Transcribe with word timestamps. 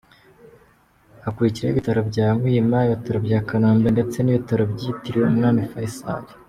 Hakurikiraho 1.23 1.71
Ibitaro 1.73 2.01
bya 2.09 2.27
Muhima, 2.39 2.77
Ibitaro 2.87 3.19
bya 3.27 3.39
Kanombe 3.47 3.87
ndetse 3.95 4.17
n’ibitaro 4.21 4.63
byitiriwe 4.73 5.25
Umwami 5.31 5.61
Faisal. 5.71 6.23